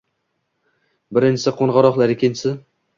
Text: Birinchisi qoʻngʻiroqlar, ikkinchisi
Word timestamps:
Birinchisi 1.19 1.55
qoʻngʻiroqlar, 1.63 2.19
ikkinchisi 2.19 2.59